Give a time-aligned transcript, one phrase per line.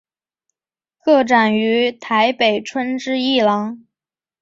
[1.05, 3.85] 个展于台北春之艺廊。